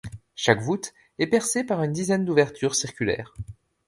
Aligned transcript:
Chaque 0.33 0.63
voûte 0.63 0.95
est 1.19 1.27
percée 1.27 1.63
par 1.63 1.83
une 1.83 1.91
dizaine 1.91 2.25
d'ouvertures 2.25 2.73
circulaires. 2.73 3.35